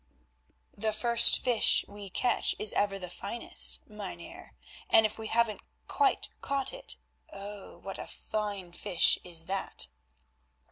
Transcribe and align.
"The 0.75 0.93
first 0.93 1.37
fish 1.37 1.85
we 1.87 2.09
catch 2.09 2.55
is 2.57 2.73
ever 2.73 2.97
the 2.97 3.07
finest, 3.07 3.87
Mynheer, 3.87 4.55
and 4.89 5.05
if 5.05 5.19
we 5.19 5.27
haven't 5.27 5.61
quite 5.87 6.29
caught 6.41 6.73
it, 6.73 6.95
oh! 7.31 7.77
what 7.77 7.99
a 7.99 8.07
fine 8.07 8.71
fish 8.71 9.19
is 9.23 9.45
that." 9.45 9.89